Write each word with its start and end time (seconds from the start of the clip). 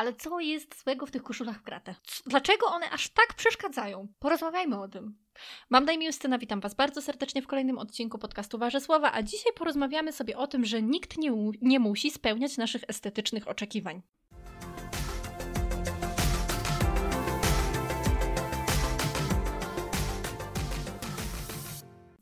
Ale 0.00 0.14
co 0.14 0.40
jest 0.40 0.82
złego 0.82 1.06
w 1.06 1.10
tych 1.10 1.22
koszulach 1.22 1.58
w 1.58 1.62
kratę? 1.62 1.94
Dlaczego 2.26 2.66
one 2.66 2.90
aż 2.90 3.08
tak 3.08 3.34
przeszkadzają? 3.34 4.08
Porozmawiajmy 4.18 4.80
o 4.80 4.88
tym. 4.88 5.18
Mam 5.70 5.84
na 5.84 5.92
imię 5.92 6.06
Justyna, 6.06 6.38
witam 6.38 6.60
Was 6.60 6.74
bardzo 6.74 7.02
serdecznie 7.02 7.42
w 7.42 7.46
kolejnym 7.46 7.78
odcinku 7.78 8.18
podcastu 8.18 8.58
Wasze 8.58 8.80
Słowa, 8.80 9.12
a 9.12 9.22
dzisiaj 9.22 9.52
porozmawiamy 9.52 10.12
sobie 10.12 10.38
o 10.38 10.46
tym, 10.46 10.64
że 10.64 10.82
nikt 10.82 11.18
nie, 11.18 11.32
nie 11.62 11.80
musi 11.80 12.10
spełniać 12.10 12.56
naszych 12.56 12.82
estetycznych 12.88 13.48
oczekiwań. 13.48 14.02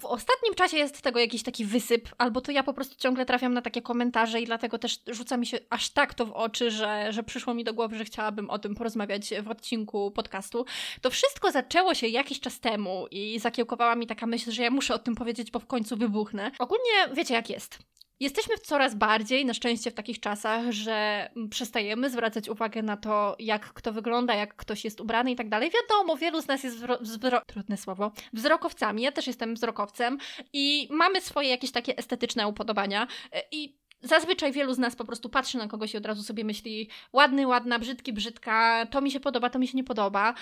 Ostatnim 0.09 0.55
czasie 0.55 0.77
jest 0.77 1.03
tego 1.03 1.21
jakiś 1.21 1.43
taki 1.43 1.65
wysyp, 1.65 2.09
albo 2.19 2.41
to 2.41 2.53
ja 2.53 2.63
po 2.63 2.75
prostu 2.75 2.97
ciągle 2.97 3.27
trafiam 3.27 3.55
na 3.55 3.63
takie 3.63 3.83
komentarze 3.83 4.41
i 4.41 4.47
dlatego 4.47 4.79
też 4.79 5.01
rzuca 5.07 5.37
mi 5.37 5.47
się 5.47 5.59
aż 5.71 5.91
tak 5.91 6.15
to 6.15 6.27
w 6.27 6.33
oczy, 6.33 6.71
że, 6.71 7.13
że 7.13 7.23
przyszło 7.23 7.55
mi 7.55 7.65
do 7.65 7.75
głowy, 7.75 7.99
że 7.99 8.05
chciałabym 8.05 8.51
o 8.51 8.59
tym 8.59 8.75
porozmawiać 8.75 9.35
w 9.43 9.49
odcinku 9.49 10.11
podcastu. 10.11 10.65
To 11.01 11.11
wszystko 11.11 11.51
zaczęło 11.51 11.95
się 11.95 12.07
jakiś 12.07 12.41
czas 12.41 12.61
temu 12.61 13.07
i 13.11 13.39
zakiełkowała 13.39 13.95
mi 13.95 14.07
taka 14.07 14.27
myśl, 14.27 14.51
że 14.51 14.63
ja 14.63 14.71
muszę 14.71 14.95
o 14.95 14.99
tym 14.99 15.15
powiedzieć, 15.15 15.51
bo 15.51 15.59
w 15.59 15.67
końcu 15.67 15.97
wybuchnę. 15.97 16.51
Ogólnie 16.59 17.15
wiecie 17.15 17.35
jak 17.35 17.51
jest. 17.51 17.79
Jesteśmy 18.21 18.59
coraz 18.59 18.95
bardziej, 18.95 19.45
na 19.47 19.55
szczęście, 19.55 19.91
w 19.91 19.95
takich 19.95 20.21
czasach, 20.21 20.71
że 20.71 21.29
przestajemy 21.51 22.11
zwracać 22.11 22.49
uwagę 22.49 22.83
na 22.83 22.97
to, 22.97 23.37
jak 23.39 23.73
kto 23.73 23.93
wygląda, 23.93 24.35
jak 24.35 24.57
ktoś 24.57 24.85
jest 24.85 25.01
ubrany 25.01 25.31
i 25.31 25.37
tak 25.37 25.49
dalej. 25.49 25.71
Wiadomo, 25.71 26.17
wielu 26.17 26.43
z 26.43 26.47
nas 26.47 26.65
jest 26.65 26.79
wzro- 26.79 27.41
trudne 27.47 27.77
słowo, 27.77 28.13
wzrokowcami. 28.33 29.03
Ja 29.03 29.13
też 29.13 29.27
jestem 29.27 29.55
wzrokowcem 29.55 30.19
i 30.53 30.89
mamy 30.91 31.21
swoje 31.21 31.49
jakieś 31.49 31.73
takie 31.73 31.97
estetyczne 31.97 32.49
upodobania. 32.49 33.07
I 33.53 33.77
Zazwyczaj 34.01 34.53
wielu 34.53 34.75
z 34.75 34.79
nas 34.79 34.97
po 34.97 35.05
prostu 35.05 35.29
patrzy 35.29 35.59
na 35.59 35.69
kogoś 35.69 35.95
i 35.95 35.97
od 35.97 36.07
razu 36.07 36.23
sobie 36.23 36.45
myśli 36.45 36.89
ładny, 37.13 37.47
ładna, 37.47 37.79
brzydki, 37.79 38.13
brzydka, 38.13 38.87
to 38.91 39.01
mi 39.01 39.11
się 39.11 39.21
podoba, 39.21 39.51
to 39.51 39.59
mi 39.59 39.69
się 39.69 39.77
nie 39.77 39.85
podoba. 39.85 40.35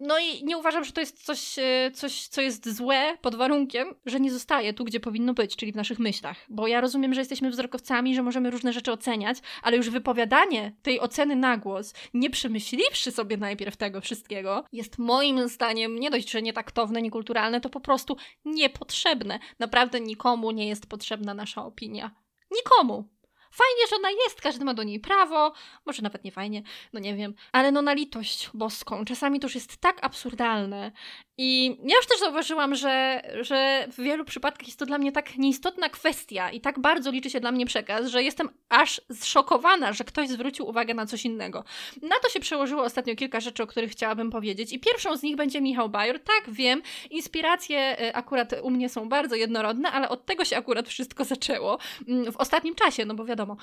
No 0.00 0.18
i 0.18 0.44
nie 0.44 0.58
uważam, 0.58 0.84
że 0.84 0.92
to 0.92 1.00
jest 1.00 1.24
coś, 1.24 1.58
e, 1.58 1.90
coś, 1.94 2.28
co 2.28 2.40
jest 2.40 2.76
złe 2.76 3.18
pod 3.22 3.34
warunkiem, 3.34 3.94
że 4.06 4.20
nie 4.20 4.30
zostaje 4.30 4.72
tu, 4.72 4.84
gdzie 4.84 5.00
powinno 5.00 5.34
być, 5.34 5.56
czyli 5.56 5.72
w 5.72 5.76
naszych 5.76 5.98
myślach. 5.98 6.36
Bo 6.48 6.66
ja 6.66 6.80
rozumiem, 6.80 7.14
że 7.14 7.20
jesteśmy 7.20 7.50
wzrokowcami, 7.50 8.14
że 8.14 8.22
możemy 8.22 8.50
różne 8.50 8.72
rzeczy 8.72 8.92
oceniać, 8.92 9.38
ale 9.62 9.76
już 9.76 9.90
wypowiadanie 9.90 10.72
tej 10.82 11.00
oceny 11.00 11.36
na 11.36 11.56
głos, 11.56 11.94
nie 12.14 12.30
przemyśliwszy 12.30 13.10
sobie 13.10 13.36
najpierw 13.36 13.76
tego 13.76 14.00
wszystkiego, 14.00 14.64
jest 14.72 14.98
moim 14.98 15.48
zdaniem 15.48 15.98
nie 15.98 16.10
dość, 16.10 16.30
że 16.30 16.42
nietaktowne, 16.42 17.02
niekulturalne, 17.02 17.60
to 17.60 17.70
po 17.70 17.80
prostu 17.80 18.16
niepotrzebne. 18.44 19.38
Naprawdę 19.58 20.00
nikomu 20.00 20.50
nie 20.50 20.68
jest 20.68 20.86
potrzebna 20.86 21.34
nasza 21.34 21.64
opinia. 21.64 22.27
Nikomu. 22.50 23.08
Fajnie, 23.50 23.86
że 23.90 23.96
ona 23.96 24.10
jest, 24.10 24.40
każdy 24.40 24.64
ma 24.64 24.74
do 24.74 24.82
niej 24.82 25.00
prawo, 25.00 25.52
może 25.86 26.02
nawet 26.02 26.24
nie 26.24 26.32
fajnie, 26.32 26.62
no 26.92 27.00
nie 27.00 27.16
wiem, 27.16 27.34
ale 27.52 27.72
no 27.72 27.82
na 27.82 27.92
litość 27.92 28.50
boską. 28.54 29.04
Czasami 29.04 29.40
to 29.40 29.46
już 29.46 29.54
jest 29.54 29.76
tak 29.76 30.04
absurdalne 30.04 30.92
i 31.40 31.76
ja 31.84 31.96
już 31.96 32.06
też 32.06 32.20
zauważyłam, 32.20 32.74
że, 32.74 33.22
że 33.40 33.88
w 33.92 34.00
wielu 34.02 34.24
przypadkach 34.24 34.66
jest 34.66 34.78
to 34.78 34.86
dla 34.86 34.98
mnie 34.98 35.12
tak 35.12 35.36
nieistotna 35.36 35.88
kwestia 35.88 36.50
i 36.50 36.60
tak 36.60 36.78
bardzo 36.78 37.10
liczy 37.10 37.30
się 37.30 37.40
dla 37.40 37.52
mnie 37.52 37.66
przekaz, 37.66 38.06
że 38.06 38.22
jestem 38.22 38.48
aż 38.68 39.00
zszokowana, 39.12 39.92
że 39.92 40.04
ktoś 40.04 40.28
zwrócił 40.28 40.68
uwagę 40.68 40.94
na 40.94 41.06
coś 41.06 41.24
innego. 41.24 41.64
Na 42.02 42.16
to 42.22 42.28
się 42.28 42.40
przełożyło 42.40 42.82
ostatnio 42.82 43.16
kilka 43.16 43.40
rzeczy, 43.40 43.62
o 43.62 43.66
których 43.66 43.90
chciałabym 43.90 44.30
powiedzieć 44.30 44.72
i 44.72 44.80
pierwszą 44.80 45.16
z 45.16 45.22
nich 45.22 45.36
będzie 45.36 45.60
Michał 45.60 45.88
Bajor. 45.88 46.20
Tak, 46.20 46.54
wiem, 46.54 46.82
inspiracje 47.10 48.00
y, 48.00 48.14
akurat 48.14 48.54
u 48.62 48.70
mnie 48.70 48.88
są 48.88 49.08
bardzo 49.08 49.34
jednorodne, 49.34 49.90
ale 49.90 50.08
od 50.08 50.26
tego 50.26 50.44
się 50.44 50.56
akurat 50.56 50.88
wszystko 50.88 51.24
zaczęło 51.24 51.78
mm, 52.08 52.32
w 52.32 52.36
ostatnim 52.36 52.74
czasie, 52.74 53.04
no 53.04 53.14
bo 53.14 53.24
wiadomo, 53.24 53.56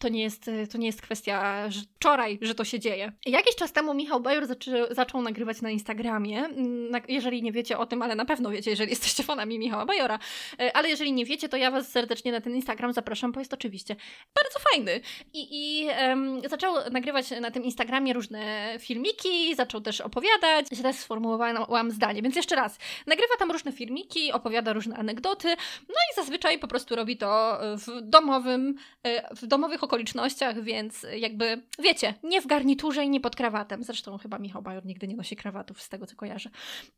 to 0.00 0.08
nie 0.08 0.22
jest, 0.22 0.50
to 0.72 0.78
nie 0.78 0.86
jest 0.86 1.02
kwestia 1.02 1.70
że 1.70 1.80
wczoraj, 1.96 2.38
że 2.42 2.54
to 2.54 2.64
się 2.64 2.78
dzieje. 2.78 3.12
Jakiś 3.26 3.56
czas 3.56 3.72
temu 3.72 3.94
Michał 3.94 4.20
Bajor 4.20 4.46
zaczął, 4.46 4.74
zaczął 4.90 5.22
nagrywać 5.22 5.62
na 5.62 5.70
Instagramie 5.70 6.44
mm, 6.44 6.77
jeżeli 7.08 7.42
nie 7.42 7.52
wiecie 7.52 7.78
o 7.78 7.86
tym, 7.86 8.02
ale 8.02 8.14
na 8.14 8.24
pewno 8.24 8.50
wiecie, 8.50 8.70
jeżeli 8.70 8.90
jesteście 8.90 9.22
fanami 9.22 9.58
Michała 9.58 9.86
Bajora, 9.86 10.18
e, 10.60 10.76
ale 10.76 10.88
jeżeli 10.88 11.12
nie 11.12 11.24
wiecie, 11.24 11.48
to 11.48 11.56
ja 11.56 11.70
Was 11.70 11.88
serdecznie 11.88 12.32
na 12.32 12.40
ten 12.40 12.54
Instagram 12.54 12.92
zapraszam, 12.92 13.32
bo 13.32 13.40
jest 13.40 13.54
oczywiście 13.54 13.96
bardzo 14.34 14.58
fajny. 14.70 15.00
I, 15.32 15.48
i 15.50 15.86
um, 15.86 16.40
zaczął 16.48 16.74
nagrywać 16.90 17.30
na 17.40 17.50
tym 17.50 17.64
Instagramie 17.64 18.12
różne 18.12 18.74
filmiki, 18.78 19.54
zaczął 19.54 19.80
też 19.80 20.00
opowiadać. 20.00 20.66
Teraz 20.76 20.98
sformułowałam 20.98 21.90
zdanie, 21.90 22.22
więc 22.22 22.36
jeszcze 22.36 22.56
raz. 22.56 22.78
Nagrywa 23.06 23.34
tam 23.38 23.50
różne 23.50 23.72
filmiki, 23.72 24.32
opowiada 24.32 24.72
różne 24.72 24.96
anegdoty, 24.96 25.48
no 25.88 25.94
i 26.12 26.16
zazwyczaj 26.16 26.58
po 26.58 26.68
prostu 26.68 26.96
robi 26.96 27.16
to 27.16 27.58
w 27.76 28.00
domowym, 28.02 28.74
e, 29.02 29.34
w 29.34 29.46
domowych 29.46 29.84
okolicznościach, 29.84 30.62
więc 30.62 31.06
jakby, 31.16 31.62
wiecie, 31.78 32.14
nie 32.22 32.40
w 32.40 32.46
garniturze 32.46 33.04
i 33.04 33.10
nie 33.10 33.20
pod 33.20 33.36
krawatem. 33.36 33.84
Zresztą 33.84 34.18
chyba 34.18 34.38
Michał 34.38 34.62
Bajor 34.62 34.86
nigdy 34.86 35.08
nie 35.08 35.16
nosi 35.16 35.36
krawatów, 35.36 35.82
z 35.82 35.88
tego 35.88 36.06
co 36.06 36.16
kojarzę. 36.16 36.50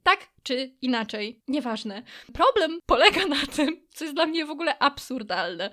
Tak 0.03 0.29
czy 0.43 0.77
inaczej, 0.83 1.43
nieważne. 1.49 2.03
Problem 2.33 2.79
polega 2.87 3.27
na 3.27 3.47
tym, 3.47 3.87
co 3.95 4.05
jest 4.05 4.17
dla 4.17 4.27
mnie 4.27 4.47
w 4.47 4.51
ogóle 4.51 4.79
absurdalne 4.79 5.71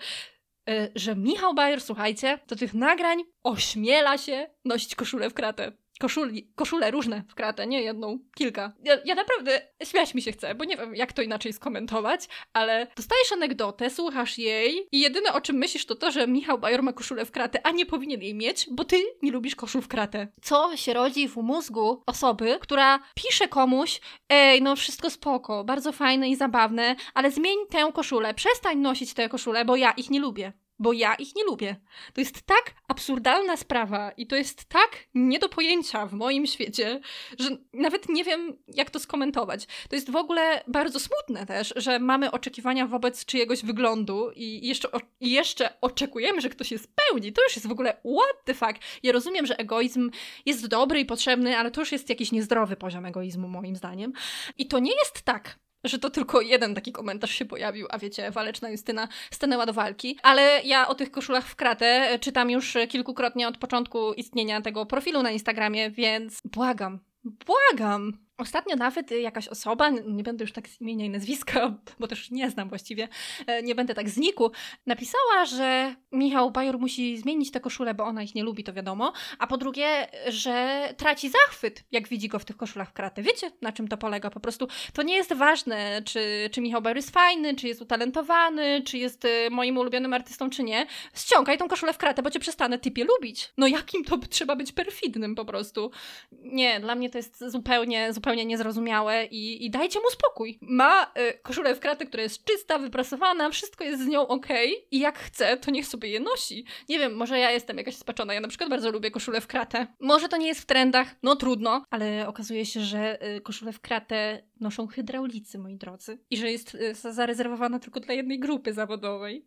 e, 0.69 0.90
że 0.96 1.16
Michał 1.16 1.53
Bayer, 1.53 1.81
słuchajcie, 1.81 2.40
do 2.47 2.56
tych 2.56 2.74
nagrań 2.74 3.24
ośmiela 3.44 4.18
się 4.18 4.50
nosić 4.66 4.96
koszulę 4.96 5.30
w 5.30 5.34
kratę 5.34 5.72
koszuli, 6.00 6.52
koszule 6.56 6.91
różne 6.91 7.24
w 7.30 7.35
kratę, 7.35 7.68
nie 7.68 7.81
jedną, 7.81 8.19
kilka. 8.35 8.74
Ja, 8.84 8.97
ja 9.06 9.16
naprawdę 9.16 9.62
śmiać 9.84 10.13
mi 10.13 10.22
się 10.22 10.31
chce, 10.31 10.56
bo 10.56 10.66
nie 10.66 10.78
wiem, 10.78 10.96
jak 10.96 11.13
to 11.13 11.22
inaczej 11.22 11.53
skomentować, 11.53 12.28
ale 12.53 12.88
dostajesz 12.96 13.31
anegdotę, 13.31 13.90
słuchasz 13.90 14.38
jej 14.38 14.88
i 14.91 15.00
jedyne 15.00 15.34
o 15.34 15.41
czym 15.41 15.56
myślisz 15.56 15.86
to 15.86 15.96
to, 15.96 16.12
że 16.12 16.28
Michał 16.28 16.59
Bajor 16.59 16.84
ma 16.84 16.94
koszulę 16.94 17.25
w 17.25 17.31
kratę, 17.31 17.66
a 17.66 17.72
nie 17.72 17.86
powinien 17.86 18.22
jej 18.22 18.36
mieć, 18.36 18.68
bo 18.72 18.84
ty 18.86 19.03
nie 19.22 19.31
lubisz 19.31 19.56
koszul 19.56 19.81
w 19.81 19.88
kratę. 19.88 20.28
Co 20.41 20.78
się 20.78 20.94
rodzi 20.94 21.28
w 21.28 21.36
mózgu 21.36 22.03
osoby, 22.06 22.57
która 22.62 23.00
pisze 23.16 23.47
komuś, 23.47 24.02
ej, 24.30 24.62
no 24.62 24.75
wszystko 24.75 25.09
spoko, 25.09 25.63
bardzo 25.63 25.91
fajne 25.91 26.30
i 26.30 26.36
zabawne, 26.36 26.96
ale 27.13 27.31
zmień 27.31 27.57
tę 27.69 27.91
koszulę, 27.94 28.34
przestań 28.34 28.78
nosić 28.78 29.13
tę 29.13 29.30
koszulę, 29.30 29.66
bo 29.66 29.75
ja 29.75 29.91
ich 29.91 30.09
nie 30.09 30.19
lubię 30.19 30.53
bo 30.80 30.94
ja 30.94 31.16
ich 31.16 31.36
nie 31.36 31.44
lubię. 31.44 31.76
To 32.14 32.22
jest 32.22 32.42
tak 32.42 32.74
absurdalna 32.88 33.58
sprawa 33.58 34.12
i 34.12 34.28
to 34.28 34.36
jest 34.36 34.66
tak 34.66 35.08
nie 35.14 35.40
do 35.40 35.50
pojęcia 35.50 36.06
w 36.06 36.14
moim 36.14 36.48
świecie, 36.48 37.00
że 37.40 37.50
nawet 37.74 38.10
nie 38.10 38.24
wiem, 38.24 38.58
jak 38.68 38.90
to 38.90 39.00
skomentować. 39.00 39.66
To 39.90 39.96
jest 39.96 40.12
w 40.12 40.16
ogóle 40.16 40.64
bardzo 40.68 41.00
smutne 41.00 41.46
też, 41.46 41.74
że 41.76 42.00
mamy 42.00 42.32
oczekiwania 42.32 42.88
wobec 42.88 43.26
czyjegoś 43.26 43.64
wyglądu 43.64 44.32
i 44.36 44.68
jeszcze, 44.68 44.88
i 45.20 45.32
jeszcze 45.32 45.82
oczekujemy, 45.82 46.42
że 46.42 46.50
ktoś 46.50 46.72
je 46.72 46.80
spełni. 46.80 47.34
To 47.34 47.44
już 47.44 47.56
jest 47.56 47.68
w 47.68 47.72
ogóle 47.72 47.90
what 47.94 48.46
the 48.46 48.54
fuck. 48.54 48.74
Ja 49.04 49.12
rozumiem, 49.12 49.46
że 49.46 49.58
egoizm 49.58 50.12
jest 50.46 50.68
dobry 50.68 51.00
i 51.00 51.06
potrzebny, 51.06 51.58
ale 51.58 51.72
to 51.72 51.82
już 51.82 51.92
jest 51.92 52.10
jakiś 52.10 52.32
niezdrowy 52.32 52.76
poziom 52.76 53.06
egoizmu, 53.06 53.48
moim 53.48 53.76
zdaniem. 53.76 54.14
I 54.58 54.68
to 54.68 54.80
nie 54.80 54.96
jest 54.96 55.22
tak, 55.22 55.60
że 55.84 56.00
to 56.00 56.10
tylko 56.10 56.42
jeden 56.42 56.76
taki 56.76 56.92
komentarz 56.92 57.32
się 57.32 57.46
pojawił, 57.46 57.88
a 57.90 57.98
wiecie, 57.98 58.32
waleczna 58.32 58.70
Justyna 58.70 59.08
stanęła 59.32 59.66
do 59.66 59.74
walki. 59.74 60.20
Ale 60.24 60.62
ja 60.64 60.88
o 60.88 60.96
tych 60.96 61.12
koszulach 61.12 61.48
w 61.48 61.56
kratę 61.56 62.20
czytam 62.22 62.50
już 62.50 62.78
kilkukrotnie 62.90 63.48
od 63.48 63.58
początku 63.58 64.14
istnienia 64.14 64.62
tego 64.62 64.86
profilu 64.86 65.24
na 65.24 65.32
Instagramie, 65.32 65.92
więc 65.92 66.42
błagam, 66.46 67.00
błagam, 67.24 68.27
Ostatnio 68.38 68.75
nawet 68.75 69.12
jakaś 69.12 69.48
osoba, 69.48 69.90
nie 69.90 70.24
będę 70.24 70.44
już 70.44 70.52
tak 70.53 70.70
z 70.70 70.81
imienia 70.81 71.06
i 71.06 71.09
nazwiska, 71.09 71.78
bo 72.00 72.08
też 72.08 72.31
nie 72.31 72.50
znam 72.50 72.70
właściwie, 72.70 73.08
e, 73.48 73.64
nie 73.64 73.75
będę 73.75 73.94
tak 73.94 74.09
zniku, 74.09 74.52
napisała, 74.86 75.46
że 75.46 75.96
Michał 76.12 76.52
Bajor 76.52 76.80
musi 76.80 77.18
zmienić 77.18 77.52
tę 77.52 77.59
koszulę, 77.59 77.94
bo 77.94 78.03
ona 78.03 78.24
ich 78.24 78.36
nie 78.36 78.44
lubi, 78.44 78.64
to 78.64 78.74
wiadomo, 78.74 79.14
a 79.40 79.48
po 79.48 79.58
drugie, 79.58 80.08
że 80.28 80.88
traci 80.98 81.30
zachwyt, 81.30 81.84
jak 81.92 82.08
widzi 82.08 82.28
go 82.28 82.40
w 82.40 82.46
tych 82.46 82.58
koszulach 82.58 82.90
w 82.90 82.94
kratę. 82.94 83.22
Wiecie, 83.22 83.52
na 83.62 83.72
czym 83.72 83.88
to 83.88 83.98
polega? 83.98 84.30
Po 84.30 84.40
prostu 84.40 84.68
to 84.94 85.02
nie 85.04 85.16
jest 85.16 85.34
ważne, 85.34 86.02
czy, 86.06 86.50
czy 86.52 86.62
Michał 86.62 86.81
Bajor 86.81 86.98
jest 86.98 87.12
fajny, 87.12 87.56
czy 87.56 87.68
jest 87.68 87.81
utalentowany, 87.81 88.81
czy 88.86 88.98
jest 88.98 89.25
e, 89.25 89.50
moim 89.50 89.78
ulubionym 89.78 90.14
artystą, 90.14 90.50
czy 90.50 90.64
nie. 90.64 90.88
Ściągaj 91.16 91.58
tą 91.58 91.68
koszulę 91.68 91.94
w 91.94 91.98
kratę, 91.98 92.22
bo 92.22 92.31
cię 92.31 92.40
przestanę 92.40 92.80
typie 92.80 93.04
lubić. 93.04 93.54
No 93.58 93.68
jakim 93.68 94.04
to 94.04 94.18
trzeba 94.18 94.56
być 94.56 94.72
perfidnym 94.72 95.36
po 95.36 95.45
prostu. 95.45 95.92
Nie, 96.31 96.80
dla 96.80 96.95
mnie 96.95 97.10
to 97.10 97.18
jest 97.18 97.44
zupełnie, 97.48 98.13
zupełnie 98.13 98.26
zupełnie 98.27 98.45
niezrozumiałe 98.45 99.25
i, 99.25 99.65
i 99.65 99.69
dajcie 99.69 100.00
mu 100.00 100.09
spokój. 100.09 100.59
Ma 100.62 101.03
y, 101.03 101.39
koszulę 101.44 101.75
w 101.75 101.79
kratę, 101.79 102.06
która 102.06 102.24
jest 102.24 102.44
czysta, 102.44 102.79
wyprasowana, 102.79 103.50
wszystko 103.50 103.83
jest 103.83 104.03
z 104.03 104.07
nią 104.07 104.27
ok 104.27 104.47
i 104.91 105.00
jak 105.00 105.19
chce, 105.19 105.57
to 105.57 105.71
niech 105.71 105.88
sobie 105.88 106.09
je 106.09 106.19
nosi. 106.19 106.65
Nie 106.89 107.00
wiem, 107.00 107.15
może 107.15 107.39
ja 107.39 107.51
jestem 107.51 107.77
jakaś 107.77 107.95
spaczona. 107.95 108.33
Ja 108.33 108.41
na 108.41 108.47
przykład 108.47 108.69
bardzo 108.69 108.91
lubię 108.91 109.12
koszulę 109.12 109.41
w 109.41 109.47
kratę. 109.47 109.88
Może 110.00 110.29
to 110.29 110.38
nie 110.38 110.47
jest 110.47 110.62
w 110.62 110.65
trendach, 110.65 111.15
no 111.24 111.35
trudno, 111.35 111.83
ale 111.89 112.27
okazuje 112.27 112.65
się, 112.65 112.79
że 112.79 113.27
y, 113.35 113.41
koszulę 113.41 113.71
w 113.71 113.79
kratę 113.79 114.44
noszą 114.59 114.88
hydraulicy, 114.88 115.59
moi 115.59 115.77
drodzy. 115.77 116.19
I 116.29 116.38
że 116.38 116.51
jest 116.51 116.75
y, 116.75 116.95
zarezerwowana 116.95 117.79
tylko 117.79 118.00
dla 118.00 118.13
jednej 118.13 118.39
grupy 118.39 118.74
zawodowej. 118.74 119.45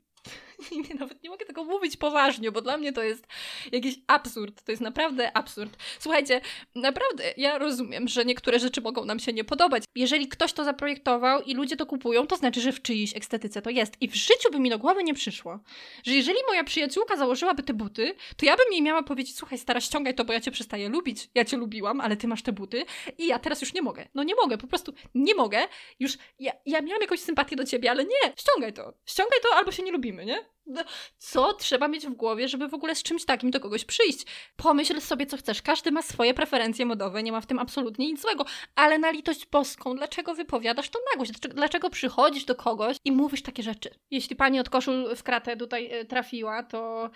nie, 0.88 0.94
nawet 0.94 1.22
nie 1.22 1.30
mogę 1.30 1.46
tego 1.46 1.64
mówić 1.64 1.96
poważnie, 1.96 2.52
bo 2.52 2.60
dla 2.60 2.76
mnie 2.76 2.92
to 2.92 3.02
jest 3.02 3.26
jakiś 3.72 3.94
absurd. 4.06 4.62
To 4.62 4.72
jest 4.72 4.82
naprawdę 4.82 5.36
absurd. 5.36 5.76
Słuchajcie, 5.98 6.40
naprawdę 6.74 7.34
ja 7.36 7.58
rozumiem, 7.58 8.08
że 8.08 8.24
niektóre 8.24 8.58
rzeczy 8.58 8.80
mogą 8.80 9.04
nam 9.04 9.18
się 9.18 9.32
nie 9.32 9.44
podobać. 9.44 9.84
Jeżeli 9.94 10.28
ktoś 10.28 10.52
to 10.52 10.64
zaprojektował 10.64 11.42
i 11.42 11.54
ludzie 11.54 11.76
to 11.76 11.86
kupują, 11.86 12.26
to 12.26 12.36
znaczy, 12.36 12.60
że 12.60 12.72
w 12.72 12.82
czyjejś 12.82 13.16
estetyce 13.16 13.62
to 13.62 13.70
jest. 13.70 13.96
I 14.00 14.08
w 14.08 14.14
życiu 14.14 14.50
by 14.52 14.60
mi 14.60 14.70
do 14.70 14.78
głowy 14.78 15.04
nie 15.04 15.14
przyszło, 15.14 15.60
że 16.04 16.12
jeżeli 16.12 16.38
moja 16.48 16.64
przyjaciółka 16.64 17.16
założyłaby 17.16 17.62
te 17.62 17.74
buty, 17.74 18.14
to 18.36 18.46
ja 18.46 18.56
bym 18.56 18.72
jej 18.72 18.82
miała 18.82 19.02
powiedzieć, 19.02 19.36
słuchaj 19.36 19.58
stara, 19.58 19.80
ściągaj 19.80 20.14
to, 20.14 20.24
bo 20.24 20.32
ja 20.32 20.40
cię 20.40 20.50
przestaję 20.50 20.88
lubić. 20.88 21.28
Ja 21.34 21.44
cię 21.44 21.56
lubiłam, 21.56 22.00
ale 22.00 22.16
ty 22.16 22.28
masz 22.28 22.42
te 22.42 22.52
buty 22.52 22.84
i 23.18 23.26
ja 23.26 23.38
teraz 23.38 23.60
już 23.60 23.74
nie 23.74 23.82
mogę. 23.82 24.08
No 24.14 24.22
nie 24.22 24.34
mogę, 24.34 24.58
po 24.58 24.66
prostu 24.66 24.92
nie 25.14 25.34
mogę. 25.34 25.58
Już 26.00 26.18
ja, 26.38 26.52
ja 26.66 26.80
miałam 26.80 27.02
jakąś 27.02 27.20
sympatię 27.20 27.56
do 27.56 27.64
ciebie, 27.64 27.90
ale 27.90 28.04
nie, 28.04 28.32
ściągaj 28.36 28.72
to. 28.72 28.94
Ściągaj 29.06 29.38
to 29.42 29.56
albo 29.56 29.72
się 29.72 29.82
nie 29.82 29.92
lubimy, 29.92 30.24
nie? 30.24 30.50
No, 30.67 30.85
co 31.19 31.52
trzeba 31.52 31.88
mieć 31.88 32.06
w 32.06 32.14
głowie, 32.14 32.49
żeby 32.49 32.69
w 32.69 32.75
ogóle 32.75 32.94
z 32.94 33.02
czymś 33.02 33.25
takim 33.25 33.50
do 33.50 33.61
kogoś 33.61 33.85
przyjść? 33.85 34.26
Pomyśl 34.56 35.00
sobie, 35.00 35.26
co 35.26 35.37
chcesz. 35.37 35.62
Każdy 35.62 35.91
ma 35.91 36.02
swoje 36.02 36.35
preferencje 36.35 36.87
modowe, 36.87 37.23
nie 37.23 37.32
ma 37.32 37.41
w 37.41 37.47
tym 37.47 37.58
absolutnie 37.58 38.06
nic 38.06 38.20
złego. 38.20 38.44
Ale 38.75 38.99
na 38.99 39.11
litość 39.11 39.47
boską, 39.47 39.94
dlaczego 39.97 40.35
wypowiadasz 40.35 40.91
to 40.91 40.99
nagość? 41.14 41.32
Dlaczego, 41.32 41.91
przychodzisz 41.91 42.44
do 42.44 42.55
kogoś 42.55 42.97
i 43.05 43.12
mówisz 43.12 43.43
takie 43.43 43.62
rzeczy? 43.62 43.91
Jeśli 44.11 44.37
pani 44.37 44.61
od 44.61 44.70
koszul 44.70 45.17
w 45.17 45.23
kratę 45.23 45.56
tutaj 45.56 45.88
e, 45.93 46.05
trafiła, 46.05 46.62
to, 46.62 47.11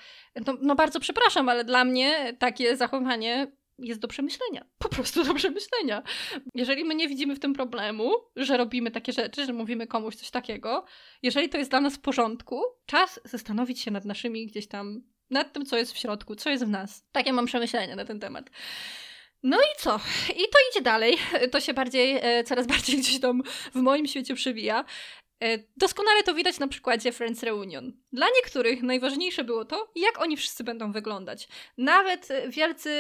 to 0.44 0.54
no 0.62 0.74
bardzo 0.74 1.00
przepraszam, 1.00 1.48
ale 1.48 1.64
dla 1.64 1.84
mnie 1.84 2.36
takie 2.38 2.76
zachowanie 2.76 3.52
jest 3.78 4.00
do 4.00 4.08
przemyślenia. 4.08 4.66
Po 4.78 4.88
prostu 4.88 5.24
do 5.24 5.34
przemyślenia. 5.34 6.02
Jeżeli 6.54 6.84
my 6.84 6.94
nie 6.94 7.08
widzimy 7.08 7.36
w 7.36 7.40
tym 7.40 7.52
problemu, 7.52 8.10
że 8.36 8.56
robimy 8.56 8.90
takie 8.90 9.12
rzeczy, 9.12 9.46
że 9.46 9.52
mówimy 9.52 9.86
komuś 9.86 10.16
coś 10.16 10.30
takiego, 10.30 10.84
jeżeli 11.22 11.48
to 11.48 11.58
jest 11.58 11.70
dla 11.70 11.80
nas 11.80 11.94
w 11.94 12.00
porządku, 12.00 12.62
czas 12.86 13.20
zastanowić 13.24 13.80
się 13.80 13.90
nad 13.90 14.04
naszymi 14.04 14.46
gdzieś 14.46 14.68
tam, 14.68 15.02
nad 15.30 15.52
tym, 15.52 15.66
co 15.66 15.76
jest 15.76 15.92
w 15.92 15.98
środku, 15.98 16.34
co 16.34 16.50
jest 16.50 16.64
w 16.64 16.68
nas. 16.68 17.04
Takie 17.12 17.32
mam 17.32 17.46
przemyślenia 17.46 17.96
na 17.96 18.04
ten 18.04 18.20
temat. 18.20 18.50
No 19.44 19.60
i 19.60 19.80
co? 19.80 20.00
I 20.30 20.40
to 20.40 20.58
idzie 20.70 20.82
dalej. 20.82 21.16
To 21.52 21.60
się 21.60 21.74
bardziej, 21.74 22.18
e, 22.22 22.44
coraz 22.44 22.66
bardziej 22.76 22.98
gdzieś 22.98 23.20
tam 23.20 23.42
w 23.74 23.80
moim 23.80 24.06
świecie 24.06 24.34
przewija. 24.34 24.84
E, 25.42 25.58
doskonale 25.76 26.22
to 26.22 26.34
widać 26.34 26.58
na 26.58 26.68
przykładzie 26.68 27.12
Friends 27.12 27.42
Reunion. 27.42 27.92
Dla 28.12 28.26
niektórych 28.36 28.82
najważniejsze 28.82 29.44
było 29.44 29.64
to, 29.64 29.92
jak 29.96 30.22
oni 30.22 30.36
wszyscy 30.36 30.64
będą 30.64 30.92
wyglądać. 30.92 31.48
Nawet 31.78 32.28
wielcy 32.48 32.90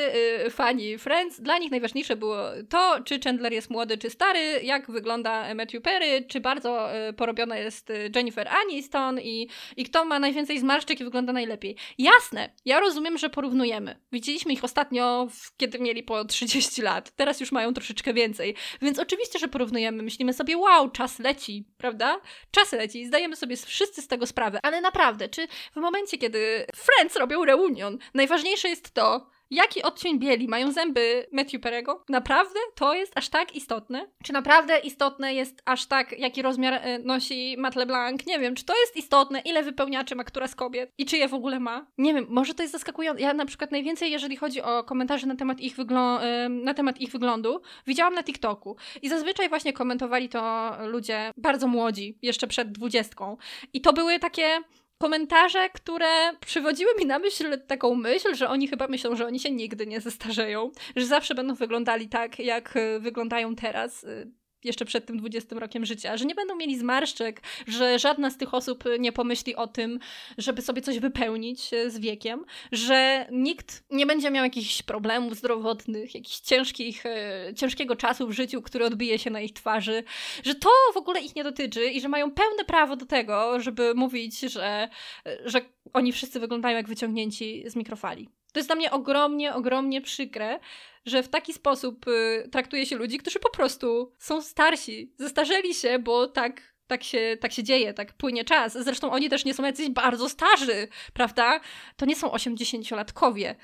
y, 0.46 0.50
fani 0.50 0.98
Friends, 0.98 1.40
dla 1.40 1.58
nich 1.58 1.70
najważniejsze 1.70 2.16
było 2.16 2.38
to, 2.68 3.00
czy 3.04 3.20
Chandler 3.20 3.52
jest 3.52 3.70
młody, 3.70 3.98
czy 3.98 4.10
stary, 4.10 4.60
jak 4.62 4.90
wygląda 4.90 5.54
Matthew 5.54 5.82
Perry, 5.82 6.24
czy 6.28 6.40
bardzo 6.40 6.98
y, 7.08 7.12
porobiona 7.12 7.56
jest 7.56 7.92
Jennifer 8.14 8.48
Aniston 8.48 9.20
i, 9.20 9.48
i 9.76 9.84
kto 9.84 10.04
ma 10.04 10.18
najwięcej 10.18 10.58
zmarszczek 10.58 11.00
i 11.00 11.04
wygląda 11.04 11.32
najlepiej. 11.32 11.76
Jasne, 11.98 12.50
ja 12.64 12.80
rozumiem, 12.80 13.18
że 13.18 13.30
porównujemy. 13.30 14.00
Widzieliśmy 14.12 14.52
ich 14.52 14.64
ostatnio, 14.64 15.28
kiedy 15.56 15.78
mieli 15.78 16.02
po 16.02 16.24
30 16.24 16.82
lat. 16.82 17.10
Teraz 17.16 17.40
już 17.40 17.52
mają 17.52 17.74
troszeczkę 17.74 18.14
więcej. 18.14 18.54
Więc 18.82 18.98
oczywiście, 18.98 19.38
że 19.38 19.48
porównujemy. 19.48 20.02
Myślimy 20.02 20.32
sobie, 20.32 20.58
wow, 20.58 20.90
czas 20.90 21.18
leci, 21.18 21.68
prawda? 21.78 22.20
Czas 22.50 22.72
leci 22.72 23.06
zdajemy 23.06 23.36
sobie 23.36 23.56
wszyscy 23.56 24.02
z 24.02 24.08
tego 24.08 24.26
sprawę. 24.26 24.60
Ale 24.62 24.80
naprawdę, 24.80 25.28
czy 25.28 25.48
w 25.72 25.76
momencie, 25.76 26.18
kiedy 26.18 26.66
Friends 26.76 27.16
robią 27.16 27.44
reunion, 27.44 27.98
najważniejsze 28.14 28.68
jest 28.68 28.90
to, 28.94 29.33
Jaki 29.54 29.82
odcień 29.82 30.18
bieli 30.18 30.48
mają 30.48 30.72
zęby 30.72 31.26
Matthew 31.32 31.60
Perego? 31.60 32.04
Naprawdę 32.08 32.60
to 32.74 32.94
jest 32.94 33.12
aż 33.18 33.28
tak 33.28 33.54
istotne? 33.56 34.06
Czy 34.22 34.32
naprawdę 34.32 34.78
istotne 34.78 35.34
jest 35.34 35.62
aż 35.64 35.86
tak, 35.86 36.18
jaki 36.18 36.42
rozmiar 36.42 36.74
e, 36.74 36.98
nosi 36.98 37.56
Matt 37.58 37.76
LeBlanc? 37.76 38.26
Nie 38.26 38.38
wiem, 38.38 38.54
czy 38.54 38.64
to 38.64 38.74
jest 38.80 38.96
istotne, 38.96 39.40
ile 39.40 39.62
wypełniaczy 39.62 40.14
ma 40.14 40.24
która 40.24 40.48
z 40.48 40.54
kobiet 40.54 40.92
i 40.98 41.06
czy 41.06 41.16
je 41.16 41.28
w 41.28 41.34
ogóle 41.34 41.60
ma? 41.60 41.86
Nie 41.98 42.14
wiem, 42.14 42.26
może 42.28 42.54
to 42.54 42.62
jest 42.62 42.72
zaskakujące. 42.72 43.22
Ja 43.22 43.34
na 43.34 43.46
przykład 43.46 43.70
najwięcej, 43.70 44.10
jeżeli 44.10 44.36
chodzi 44.36 44.62
o 44.62 44.84
komentarze 44.84 45.26
na 45.26 45.36
temat 45.36 45.60
ich, 45.60 45.76
e, 45.78 46.48
na 46.48 46.74
temat 46.74 47.00
ich 47.00 47.12
wyglądu, 47.12 47.60
widziałam 47.86 48.14
na 48.14 48.22
TikToku 48.22 48.76
i 49.02 49.08
zazwyczaj 49.08 49.48
właśnie 49.48 49.72
komentowali 49.72 50.28
to 50.28 50.72
ludzie 50.86 51.32
bardzo 51.36 51.66
młodzi, 51.66 52.18
jeszcze 52.22 52.46
przed 52.46 52.72
dwudziestką. 52.72 53.36
I 53.72 53.80
to 53.80 53.92
były 53.92 54.18
takie 54.18 54.60
komentarze, 54.98 55.70
które 55.70 56.36
przywodziły 56.40 56.90
mi 56.98 57.06
na 57.06 57.18
myśl 57.18 57.60
taką 57.66 57.94
myśl, 57.94 58.34
że 58.34 58.48
oni 58.48 58.68
chyba 58.68 58.88
myślą, 58.88 59.16
że 59.16 59.26
oni 59.26 59.40
się 59.40 59.50
nigdy 59.50 59.86
nie 59.86 60.00
zestarzeją, 60.00 60.70
że 60.96 61.06
zawsze 61.06 61.34
będą 61.34 61.54
wyglądali 61.54 62.08
tak, 62.08 62.38
jak 62.38 62.76
e, 62.76 63.00
wyglądają 63.00 63.56
teraz. 63.56 64.04
E, 64.04 64.26
jeszcze 64.64 64.84
przed 64.84 65.06
tym 65.06 65.18
20 65.18 65.58
rokiem 65.58 65.86
życia, 65.86 66.16
że 66.16 66.24
nie 66.24 66.34
będą 66.34 66.56
mieli 66.56 66.78
zmarszczek, 66.78 67.42
że 67.66 67.98
żadna 67.98 68.30
z 68.30 68.36
tych 68.36 68.54
osób 68.54 68.84
nie 68.98 69.12
pomyśli 69.12 69.56
o 69.56 69.66
tym, 69.66 69.98
żeby 70.38 70.62
sobie 70.62 70.82
coś 70.82 70.98
wypełnić 70.98 71.74
e, 71.74 71.90
z 71.90 71.98
wiekiem, 71.98 72.44
że 72.72 73.26
nikt 73.32 73.84
nie 73.90 74.06
będzie 74.06 74.30
miał 74.30 74.44
jakichś 74.44 74.82
problemów 74.82 75.36
zdrowotnych, 75.36 76.14
jakichś 76.14 76.40
ciężkich, 76.40 77.06
e, 77.06 77.52
ciężkiego 77.56 77.96
czasu 77.96 78.26
w 78.28 78.32
życiu, 78.32 78.62
który 78.62 78.84
odbije 78.84 79.18
się 79.18 79.30
na 79.30 79.40
ich 79.40 79.52
twarzy, 79.52 80.04
że 80.44 80.54
to 80.54 80.70
w 80.94 80.96
ogóle 80.96 81.20
ich 81.20 81.36
nie 81.36 81.44
dotyczy 81.44 81.90
i 81.90 82.00
że 82.00 82.08
mają 82.08 82.30
pełne 82.30 82.64
prawo 82.64 82.96
do 82.96 83.06
tego, 83.06 83.60
żeby 83.60 83.94
mówić, 83.94 84.40
że, 84.40 84.88
e, 85.26 85.38
że 85.44 85.60
oni 85.92 86.12
wszyscy 86.12 86.40
wyglądają 86.40 86.76
jak 86.76 86.88
wyciągnięci 86.88 87.64
z 87.66 87.76
mikrofali. 87.76 88.28
To 88.52 88.58
jest 88.58 88.68
dla 88.68 88.76
mnie 88.76 88.90
ogromnie, 88.90 89.54
ogromnie 89.54 90.00
przykre, 90.00 90.60
że 91.06 91.22
w 91.22 91.28
taki 91.28 91.52
sposób 91.52 92.08
y, 92.08 92.48
traktuje 92.52 92.86
się 92.86 92.96
ludzi, 92.96 93.18
którzy 93.18 93.38
po 93.38 93.50
prostu 93.50 94.12
są 94.18 94.42
starsi, 94.42 95.14
zestarzeli 95.18 95.74
się, 95.74 95.98
bo 95.98 96.26
tak 96.26 96.74
tak 96.86 97.04
się, 97.04 97.36
tak 97.40 97.52
się 97.52 97.62
dzieje, 97.62 97.94
tak 97.94 98.12
płynie 98.12 98.44
czas. 98.44 98.72
Zresztą 98.72 99.10
oni 99.10 99.28
też 99.28 99.44
nie 99.44 99.54
są 99.54 99.64
jacyś 99.64 99.88
bardzo 99.90 100.28
starzy, 100.28 100.88
prawda? 101.12 101.60
To 101.96 102.06
nie 102.06 102.16
są 102.16 102.28
80-latkowie, 102.28 103.54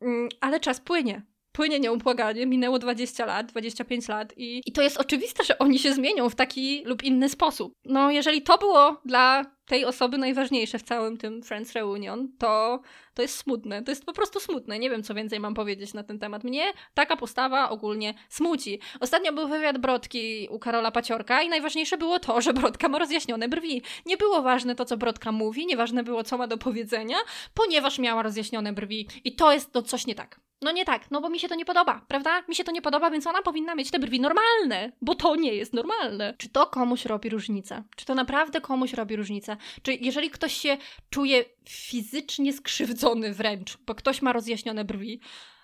mm, 0.00 0.28
ale 0.40 0.60
czas 0.60 0.80
płynie. 0.80 1.22
Płynie 1.52 1.80
nieubłaganie, 1.80 2.46
minęło 2.46 2.78
20 2.78 3.26
lat, 3.26 3.46
25 3.46 4.08
lat 4.08 4.32
i, 4.36 4.62
i 4.66 4.72
to 4.72 4.82
jest 4.82 4.96
oczywiste, 4.96 5.44
że 5.44 5.58
oni 5.58 5.78
się 5.78 5.94
zmienią 5.94 6.28
w 6.28 6.34
taki 6.34 6.82
lub 6.84 7.02
inny 7.02 7.28
sposób. 7.28 7.72
No, 7.84 8.10
jeżeli 8.10 8.42
to 8.42 8.58
było 8.58 9.00
dla 9.04 9.44
tej 9.70 9.84
osoby 9.84 10.18
najważniejsze 10.18 10.78
w 10.78 10.82
całym 10.82 11.16
tym 11.16 11.42
Friends 11.42 11.72
Reunion, 11.72 12.28
to, 12.38 12.80
to 13.14 13.22
jest 13.22 13.38
smutne. 13.38 13.82
To 13.82 13.90
jest 13.90 14.04
po 14.04 14.12
prostu 14.12 14.40
smutne. 14.40 14.78
Nie 14.78 14.90
wiem, 14.90 15.02
co 15.02 15.14
więcej 15.14 15.40
mam 15.40 15.54
powiedzieć 15.54 15.94
na 15.94 16.02
ten 16.02 16.18
temat. 16.18 16.44
Mnie 16.44 16.72
taka 16.94 17.16
postawa 17.16 17.70
ogólnie 17.70 18.14
smuci. 18.28 18.80
Ostatnio 19.00 19.32
był 19.32 19.48
wywiad 19.48 19.78
Brodki 19.78 20.48
u 20.50 20.58
Karola 20.58 20.90
Paciorka 20.90 21.42
i 21.42 21.48
najważniejsze 21.48 21.98
było 21.98 22.18
to, 22.18 22.40
że 22.40 22.52
Brodka 22.52 22.88
ma 22.88 22.98
rozjaśnione 22.98 23.48
brwi. 23.48 23.82
Nie 24.06 24.16
było 24.16 24.42
ważne 24.42 24.74
to, 24.74 24.84
co 24.84 24.96
Brodka 24.96 25.32
mówi, 25.32 25.66
nieważne 25.66 26.02
było, 26.02 26.24
co 26.24 26.38
ma 26.38 26.46
do 26.46 26.58
powiedzenia, 26.58 27.16
ponieważ 27.54 27.98
miała 27.98 28.22
rozjaśnione 28.22 28.72
brwi. 28.72 29.08
I 29.24 29.36
to 29.36 29.52
jest 29.52 29.72
to 29.72 29.82
coś 29.82 30.06
nie 30.06 30.14
tak. 30.14 30.40
No 30.62 30.72
nie 30.72 30.84
tak, 30.84 31.10
no 31.10 31.20
bo 31.20 31.28
mi 31.28 31.40
się 31.40 31.48
to 31.48 31.54
nie 31.54 31.64
podoba, 31.64 32.00
prawda? 32.08 32.42
Mi 32.48 32.54
się 32.54 32.64
to 32.64 32.72
nie 32.72 32.82
podoba, 32.82 33.10
więc 33.10 33.26
ona 33.26 33.42
powinna 33.42 33.74
mieć 33.74 33.90
te 33.90 33.98
brwi 33.98 34.20
normalne, 34.20 34.92
bo 35.02 35.14
to 35.14 35.36
nie 35.36 35.54
jest 35.54 35.72
normalne. 35.72 36.34
Czy 36.38 36.48
to 36.48 36.66
komuś 36.66 37.04
robi 37.04 37.28
różnicę? 37.28 37.82
Czy 37.96 38.06
to 38.06 38.14
naprawdę 38.14 38.60
komuś 38.60 38.92
robi 38.92 39.16
różnicę? 39.16 39.56
Czy 39.82 39.94
jeżeli 39.94 40.30
ktoś 40.30 40.54
się 40.54 40.76
czuje 41.10 41.44
fizycznie 41.68 42.52
skrzywdzony 42.52 43.34
wręcz, 43.34 43.78
bo 43.86 43.94
ktoś 43.94 44.22
ma 44.22 44.32
rozjaśnione 44.32 44.84
brwi, 44.84 45.20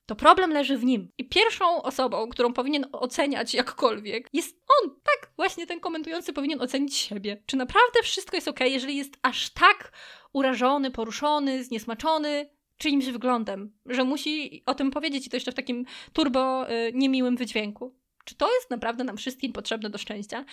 to 0.07 0.17
problem 0.17 0.53
leży 0.53 0.79
w 0.79 0.85
nim. 0.85 1.13
I 1.19 1.29
pierwszą 1.29 1.83
osobą, 1.83 2.29
którą 2.29 2.53
powinien 2.53 2.87
oceniać 2.93 3.55
jakkolwiek, 3.55 4.29
jest 4.33 4.57
on. 4.57 4.91
Tak, 4.91 5.33
właśnie 5.37 5.67
ten 5.67 5.81
komentujący 5.81 6.33
powinien 6.33 6.63
ocenić 6.63 6.97
siebie. 6.97 7.43
Czy 7.47 7.57
naprawdę 7.57 8.03
wszystko 8.03 8.37
jest 8.37 8.49
ok, 8.49 8.61
jeżeli 8.61 8.97
jest 8.97 9.17
aż 9.23 9.51
tak 9.51 9.93
urażony, 10.33 10.91
poruszony, 10.91 11.65
zniesmaczony 11.65 12.51
czyimś 12.79 13.07
wyglądem, 13.07 13.73
że 13.87 14.05
musi 14.05 14.63
o 14.67 14.75
tym 14.75 14.91
powiedzieć 14.91 15.27
i 15.27 15.31
to 15.31 15.37
jeszcze 15.37 15.53
w 15.53 15.55
takim 15.55 15.85
turbo 16.13 16.71
y, 16.71 16.93
niemiłym 16.95 17.37
wydźwięku. 17.37 17.95
Czy 18.27 18.35
to 18.35 18.55
jest 18.55 18.71
naprawdę 18.71 19.05
nam 19.05 19.17
wszystkim 19.17 19.53
potrzebne 19.53 19.91
do 19.91 19.99
szczęścia? 19.99 20.45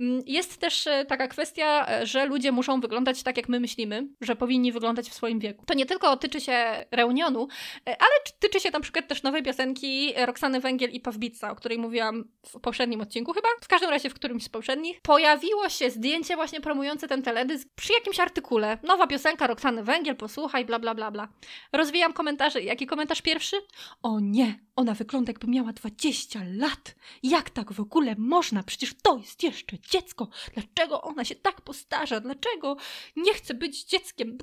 Mm, 0.00 0.22
jest 0.26 0.56
też 0.56 0.86
e, 0.86 1.04
taka 1.04 1.28
kwestia, 1.28 1.86
e, 1.88 2.06
że 2.06 2.26
ludzie 2.26 2.52
muszą 2.52 2.80
wyglądać 2.80 3.22
tak, 3.22 3.36
jak 3.36 3.48
my 3.48 3.60
myślimy, 3.60 4.08
że 4.20 4.36
powinni 4.36 4.72
wyglądać 4.72 5.08
w 5.08 5.14
swoim 5.14 5.38
wieku. 5.38 5.64
To 5.66 5.74
nie 5.74 5.86
tylko 5.86 6.16
tyczy 6.16 6.40
się 6.40 6.84
reunionu, 6.90 7.48
e, 7.88 7.96
ale 8.02 8.12
tyczy 8.38 8.60
się 8.60 8.70
na 8.70 8.80
przykład 8.80 9.08
też 9.08 9.22
nowej 9.22 9.42
piosenki 9.42 10.12
Roxany 10.26 10.60
Węgiel 10.60 10.90
i 10.90 11.00
Pawbica, 11.00 11.50
o 11.50 11.56
której 11.56 11.78
mówiłam 11.78 12.24
w 12.46 12.60
poprzednim 12.60 13.00
odcinku 13.00 13.32
chyba, 13.32 13.48
w 13.62 13.68
każdym 13.68 13.90
razie 13.90 14.10
w 14.10 14.14
którymś 14.14 14.44
z 14.44 14.48
poprzednich. 14.48 15.00
Pojawiło 15.00 15.68
się 15.68 15.90
zdjęcie 15.90 16.36
właśnie 16.36 16.60
promujące 16.60 17.08
ten 17.08 17.22
teledysk 17.22 17.68
przy 17.74 17.92
jakimś 17.92 18.20
artykule. 18.20 18.78
Nowa 18.82 19.06
piosenka 19.06 19.46
Roxany 19.46 19.84
Węgiel, 19.84 20.16
posłuchaj, 20.16 20.64
bla 20.64 20.78
bla 20.78 20.94
bla 20.94 21.10
bla. 21.10 21.28
Rozwijam 21.72 22.12
komentarze. 22.12 22.60
Jaki 22.60 22.86
komentarz 22.86 23.22
pierwszy? 23.22 23.56
O 24.02 24.20
nie, 24.20 24.58
ona 24.76 24.94
wygląda 24.94 25.30
jakby 25.30 25.46
miała 25.46 25.72
20 25.72 26.40
lat 26.56 26.94
Jak 27.22 27.50
tak 27.50 27.72
w 27.72 27.80
ogóle 27.80 28.14
można? 28.18 28.62
Przecież 28.62 28.94
to 29.02 29.16
jest 29.16 29.42
jeszcze 29.42 29.78
dziecko. 29.78 30.28
Dlaczego 30.54 31.02
ona 31.02 31.24
się 31.24 31.34
tak 31.34 31.60
postarza? 31.60 32.20
Dlaczego 32.20 32.76
nie 33.16 33.34
chce 33.34 33.54
być 33.54 33.84
dzieckiem? 33.84 34.38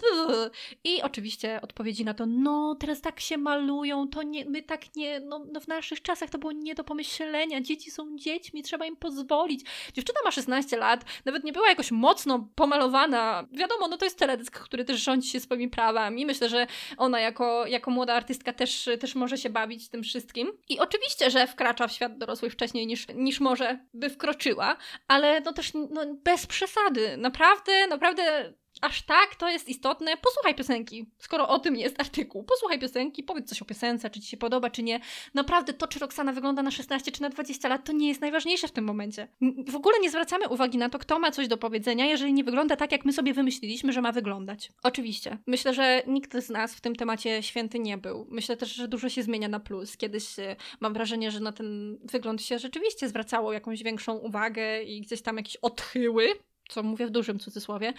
I 0.83 1.01
oczywiście 1.01 1.61
odpowiedzi 1.61 2.05
na 2.05 2.13
to, 2.13 2.25
no 2.25 2.75
teraz 2.79 3.01
tak 3.01 3.19
się 3.19 3.37
malują, 3.37 4.07
to 4.07 4.23
nie, 4.23 4.45
my 4.45 4.63
tak 4.63 4.95
nie, 4.95 5.19
no, 5.19 5.45
no 5.51 5.59
w 5.59 5.67
naszych 5.67 6.01
czasach 6.01 6.29
to 6.29 6.37
było 6.37 6.51
nie 6.51 6.75
do 6.75 6.83
pomyślenia. 6.83 7.61
Dzieci 7.61 7.91
są 7.91 8.17
dziećmi, 8.17 8.63
trzeba 8.63 8.85
im 8.85 8.95
pozwolić. 8.95 9.65
Dziewczyna 9.93 10.19
ma 10.25 10.31
16 10.31 10.77
lat, 10.77 11.05
nawet 11.25 11.43
nie 11.43 11.53
była 11.53 11.69
jakoś 11.69 11.91
mocno 11.91 12.49
pomalowana. 12.55 13.47
Wiadomo, 13.51 13.87
no 13.87 13.97
to 13.97 14.05
jest 14.05 14.19
teledysk, 14.19 14.59
który 14.59 14.85
też 14.85 15.03
rządzi 15.03 15.29
się 15.29 15.39
swoimi 15.39 15.69
prawami. 15.69 16.25
Myślę, 16.25 16.49
że 16.49 16.67
ona 16.97 17.19
jako, 17.19 17.67
jako 17.67 17.91
młoda 17.91 18.13
artystka 18.13 18.53
też, 18.53 18.89
też 18.99 19.15
może 19.15 19.37
się 19.37 19.49
bawić 19.49 19.89
tym 19.89 20.03
wszystkim. 20.03 20.51
I 20.69 20.79
oczywiście, 20.79 21.31
że 21.31 21.47
wkracza 21.47 21.87
w 21.87 21.91
świat 21.91 22.17
dorosły 22.17 22.49
wcześniej 22.49 22.68
niż, 22.73 23.07
niż 23.15 23.39
może 23.39 23.79
by 23.93 24.09
wkroczyła, 24.09 24.77
ale 25.07 25.41
no 25.41 25.53
też 25.53 25.71
no, 25.73 26.05
bez 26.23 26.45
przesady. 26.45 27.17
Naprawdę, 27.17 27.87
naprawdę 27.87 28.53
aż 28.81 29.01
tak 29.01 29.35
to 29.35 29.49
jest 29.49 29.69
istotne, 29.69 30.17
posłuchaj 30.17 30.55
piosenki. 30.55 31.05
Skoro 31.19 31.47
o 31.47 31.59
tym 31.59 31.75
jest 31.75 31.99
artykuł, 31.99 32.43
posłuchaj 32.43 32.79
piosenki, 32.79 33.23
powiedz 33.23 33.49
coś 33.49 33.61
o 33.61 33.65
piosence, 33.65 34.09
czy 34.09 34.19
ci 34.19 34.27
się 34.27 34.37
podoba, 34.37 34.69
czy 34.69 34.83
nie. 34.83 34.99
Naprawdę 35.33 35.73
to, 35.73 35.87
czy 35.87 35.99
Roxana 35.99 36.33
wygląda 36.33 36.63
na 36.63 36.71
16 36.71 37.11
czy 37.11 37.21
na 37.21 37.29
20 37.29 37.69
lat, 37.69 37.85
to 37.85 37.91
nie 37.91 38.07
jest 38.07 38.21
najważniejsze 38.21 38.67
w 38.67 38.71
tym 38.71 38.85
momencie. 38.85 39.27
W 39.67 39.75
ogóle 39.75 39.99
nie 39.99 40.09
zwracamy 40.09 40.49
uwagi 40.49 40.77
na 40.77 40.89
to, 40.89 40.99
kto 40.99 41.19
ma 41.19 41.31
coś 41.31 41.47
do 41.47 41.57
powiedzenia, 41.57 42.05
jeżeli 42.05 42.33
nie 42.33 42.43
wygląda 42.43 42.75
tak, 42.75 42.91
jak 42.91 43.05
my 43.05 43.13
sobie 43.13 43.33
wymyśliliśmy, 43.33 43.93
że 43.93 44.01
ma 44.01 44.11
wyglądać. 44.11 44.71
Oczywiście. 44.83 45.37
Myślę, 45.47 45.73
że 45.73 46.03
nikt 46.07 46.37
z 46.37 46.49
nas 46.49 46.75
w 46.75 46.81
tym 46.81 46.95
temacie 46.95 47.43
święty 47.43 47.79
nie 47.79 47.97
był. 47.97 48.27
Myślę 48.29 48.57
też, 48.57 48.75
że 48.75 48.87
dużo 48.87 49.09
się 49.09 49.23
zmienia 49.23 49.47
na 49.47 49.59
plus. 49.59 49.97
Kiedyś 49.97 50.39
e, 50.39 50.55
mam 50.79 50.93
wrażenie, 50.93 51.31
że 51.31 51.39
na 51.39 51.51
ten 51.51 51.99
wygląd 52.03 52.41
się 52.41 52.59
rzeczywiście 52.59 53.09
zwracało 53.09 53.53
jakąś 53.53 53.83
większą 53.83 54.17
uwagę 54.17 54.83
i 54.83 55.01
gdzieś 55.01 55.21
tam 55.21 55.37
jakieś 55.37 55.55
odchyły 55.55 56.27
co 56.69 56.83
mówię 56.83 57.07
w 57.07 57.09
dużym 57.09 57.39
cudzysłowie, 57.39 57.93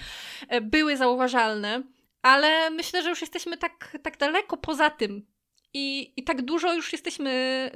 e, 0.48 0.60
były 0.60 0.96
zauważalne, 0.96 1.82
ale 2.22 2.70
myślę, 2.70 3.02
że 3.02 3.08
już 3.08 3.20
jesteśmy 3.20 3.56
tak, 3.56 3.96
tak 4.02 4.18
daleko 4.18 4.56
poza 4.56 4.90
tym, 4.90 5.26
i, 5.74 6.12
I 6.16 6.24
tak 6.24 6.42
dużo 6.42 6.74
już 6.74 6.92
jesteśmy, 6.92 7.70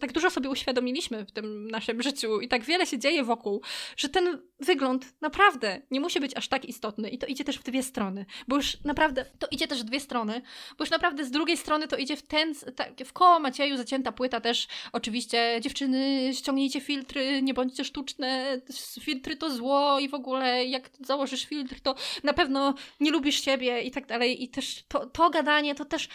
tak 0.00 0.12
dużo 0.12 0.30
sobie 0.30 0.50
uświadomiliśmy 0.50 1.24
w 1.24 1.32
tym 1.32 1.70
naszym 1.70 2.02
życiu 2.02 2.40
i 2.40 2.48
tak 2.48 2.64
wiele 2.64 2.86
się 2.86 2.98
dzieje 2.98 3.24
wokół, 3.24 3.62
że 3.96 4.08
ten 4.08 4.42
wygląd 4.60 5.14
naprawdę 5.20 5.82
nie 5.90 6.00
musi 6.00 6.20
być 6.20 6.36
aż 6.36 6.48
tak 6.48 6.64
istotny. 6.64 7.08
I 7.08 7.18
to 7.18 7.26
idzie 7.26 7.44
też 7.44 7.58
w 7.58 7.62
dwie 7.62 7.82
strony, 7.82 8.26
bo 8.48 8.56
już 8.56 8.84
naprawdę, 8.84 9.24
to 9.38 9.46
idzie 9.50 9.68
też 9.68 9.80
w 9.82 9.84
dwie 9.84 10.00
strony, 10.00 10.42
bo 10.78 10.84
już 10.84 10.90
naprawdę 10.90 11.24
z 11.24 11.30
drugiej 11.30 11.56
strony 11.56 11.88
to 11.88 11.96
idzie 11.96 12.16
w 12.16 12.22
ten, 12.22 12.54
tak, 12.76 13.04
w 13.04 13.12
koło 13.12 13.38
Macieju 13.40 13.76
zacięta 13.76 14.12
płyta 14.12 14.40
też. 14.40 14.68
Oczywiście 14.92 15.58
dziewczyny, 15.60 16.30
ściągnijcie 16.34 16.80
filtry, 16.80 17.42
nie 17.42 17.54
bądźcie 17.54 17.84
sztuczne, 17.84 18.60
filtry 19.00 19.36
to 19.36 19.50
zło 19.50 19.98
i 19.98 20.08
w 20.08 20.14
ogóle 20.14 20.64
jak 20.64 20.90
założysz 21.00 21.44
filtr, 21.44 21.80
to 21.80 21.94
na 22.22 22.32
pewno 22.32 22.74
nie 23.00 23.10
lubisz 23.10 23.44
siebie 23.44 23.82
i 23.82 23.90
tak 23.90 24.06
dalej. 24.06 24.42
I 24.42 24.48
też 24.48 24.84
to, 24.88 25.06
to 25.06 25.30
gadanie 25.30 25.74
to 25.74 25.84
też 25.84 26.08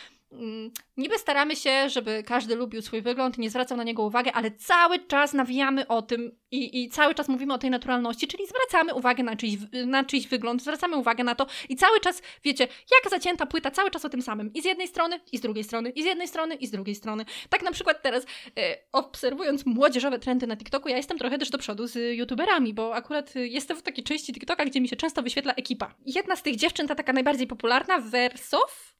niby 0.97 1.17
staramy 1.17 1.55
się, 1.55 1.89
żeby 1.89 2.23
każdy 2.23 2.55
lubił 2.55 2.81
swój 2.81 3.01
wygląd 3.01 3.37
nie 3.37 3.49
zwracał 3.49 3.77
na 3.77 3.83
niego 3.83 4.03
uwagi, 4.03 4.29
ale 4.29 4.51
cały 4.51 4.99
czas 4.99 5.33
nawijamy 5.33 5.87
o 5.87 6.01
tym 6.01 6.31
i, 6.51 6.83
i 6.83 6.89
cały 6.89 7.15
czas 7.15 7.27
mówimy 7.27 7.53
o 7.53 7.57
tej 7.57 7.69
naturalności, 7.69 8.27
czyli 8.27 8.43
zwracamy 8.47 8.93
uwagę 8.93 9.23
na 9.23 9.35
czyjś, 9.35 9.57
na 9.85 10.03
czyjś 10.03 10.27
wygląd, 10.27 10.61
zwracamy 10.61 10.97
uwagę 10.97 11.23
na 11.23 11.35
to 11.35 11.47
i 11.69 11.75
cały 11.75 11.99
czas, 11.99 12.21
wiecie, 12.43 12.67
jak 12.91 13.11
zacięta 13.11 13.45
płyta, 13.45 13.71
cały 13.71 13.91
czas 13.91 14.05
o 14.05 14.09
tym 14.09 14.21
samym. 14.21 14.53
I 14.53 14.61
z 14.61 14.65
jednej 14.65 14.87
strony, 14.87 15.19
i 15.31 15.37
z 15.37 15.41
drugiej 15.41 15.63
strony, 15.63 15.89
i 15.89 16.03
z 16.03 16.05
jednej 16.05 16.27
strony, 16.27 16.55
i 16.55 16.67
z 16.67 16.71
drugiej 16.71 16.95
strony. 16.95 17.25
Tak 17.49 17.63
na 17.63 17.71
przykład 17.71 18.01
teraz, 18.01 18.25
e, 18.59 18.77
obserwując 18.91 19.65
młodzieżowe 19.65 20.19
trendy 20.19 20.47
na 20.47 20.57
TikToku, 20.57 20.89
ja 20.89 20.97
jestem 20.97 21.17
trochę 21.17 21.37
też 21.37 21.49
do 21.49 21.57
przodu 21.57 21.87
z 21.87 22.17
youtuberami, 22.17 22.73
bo 22.73 22.95
akurat 22.95 23.35
jestem 23.35 23.77
w 23.77 23.81
takiej 23.81 24.03
części 24.03 24.33
TikToka, 24.33 24.65
gdzie 24.65 24.81
mi 24.81 24.87
się 24.87 24.95
często 24.95 25.23
wyświetla 25.23 25.53
ekipa. 25.53 25.95
Jedna 26.05 26.35
z 26.35 26.43
tych 26.43 26.55
dziewczyn, 26.55 26.87
ta 26.87 26.95
taka 26.95 27.13
najbardziej 27.13 27.47
popularna, 27.47 27.99
Versof, 27.99 28.93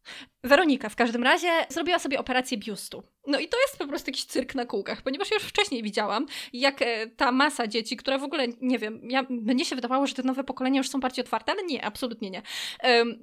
Weronika 0.44 0.90
w 0.90 0.96
każdym 0.96 1.23
razie, 1.24 1.50
zrobiła 1.70 2.00
sobie 2.00 2.20
operację 2.20 2.58
biustu. 2.58 3.04
No 3.28 3.40
i 3.40 3.48
to 3.48 3.58
jest 3.62 3.78
po 3.78 3.88
prostu 3.88 4.10
jakiś 4.10 4.26
cyrk 4.26 4.56
na 4.56 4.66
kółkach, 4.66 5.02
ponieważ 5.02 5.32
już 5.32 5.44
wcześniej 5.44 5.84
widziałam, 5.84 6.26
jak 6.54 6.82
e, 6.82 7.08
ta 7.08 7.32
masa 7.32 7.68
dzieci, 7.68 7.98
która 7.98 8.18
w 8.18 8.24
ogóle, 8.24 8.48
nie 8.62 8.80
wiem, 8.80 9.02
ja, 9.10 9.26
mnie 9.30 9.66
się 9.66 9.76
wydawało, 9.76 10.08
że 10.08 10.14
te 10.14 10.24
nowe 10.24 10.44
pokolenia 10.44 10.78
już 10.78 10.90
są 10.90 11.00
bardziej 11.00 11.24
otwarte, 11.24 11.52
ale 11.52 11.64
nie, 11.64 11.86
absolutnie 11.86 12.30
nie. 12.30 12.42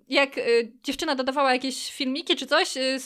Jak 0.09 0.39
e, 0.39 0.43
dziewczyna 0.83 1.15
dodawała 1.15 1.53
jakieś 1.53 1.93
filmiki 1.93 2.37
czy 2.37 2.47
coś, 2.47 2.77
e, 2.77 2.99